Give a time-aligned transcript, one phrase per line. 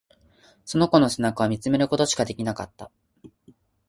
[0.65, 2.89] その子の背中を見つめることしかできなかった。